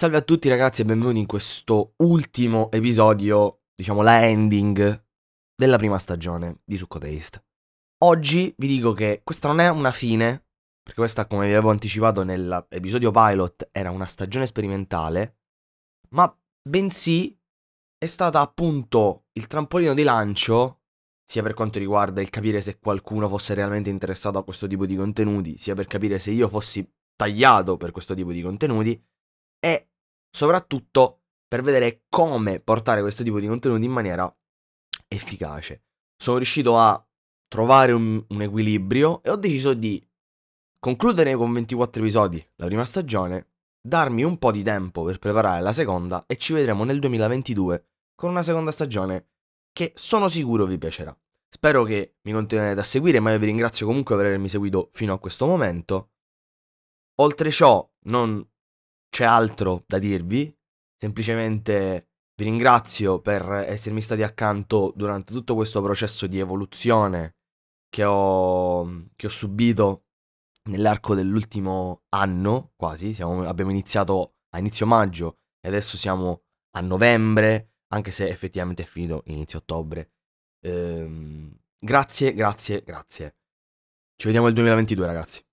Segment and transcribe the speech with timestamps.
[0.00, 5.04] Salve a tutti ragazzi e benvenuti in questo ultimo episodio, diciamo la ending
[5.54, 7.44] della prima stagione di Succo Taste.
[8.04, 10.46] Oggi vi dico che questa non è una fine,
[10.82, 15.40] perché questa come vi avevo anticipato nell'episodio pilot era una stagione sperimentale,
[16.12, 16.34] ma
[16.66, 17.38] bensì
[17.98, 20.80] è stata appunto il trampolino di lancio,
[21.22, 24.96] sia per quanto riguarda il capire se qualcuno fosse realmente interessato a questo tipo di
[24.96, 28.98] contenuti, sia per capire se io fossi tagliato per questo tipo di contenuti,
[30.30, 34.32] soprattutto per vedere come portare questo tipo di contenuti in maniera
[35.08, 35.82] efficace.
[36.16, 37.04] Sono riuscito a
[37.48, 40.04] trovare un, un equilibrio e ho deciso di
[40.78, 43.48] concludere con 24 episodi la prima stagione,
[43.80, 47.84] darmi un po' di tempo per preparare la seconda e ci vedremo nel 2022
[48.14, 49.30] con una seconda stagione
[49.72, 51.16] che sono sicuro vi piacerà.
[51.48, 55.12] Spero che mi continuerete a seguire, ma io vi ringrazio comunque per avermi seguito fino
[55.12, 56.10] a questo momento.
[57.16, 58.46] Oltre ciò, non
[59.20, 60.50] c'è altro da dirvi,
[60.96, 67.36] semplicemente vi ringrazio per essermi stati accanto durante tutto questo processo di evoluzione
[67.90, 70.06] che ho, che ho subito
[70.70, 76.44] nell'arco dell'ultimo anno, quasi, siamo, abbiamo iniziato a inizio maggio e adesso siamo
[76.76, 80.12] a novembre, anche se effettivamente è finito inizio ottobre.
[80.64, 83.36] Ehm, grazie, grazie, grazie.
[84.16, 85.44] Ci vediamo nel 2022 ragazzi.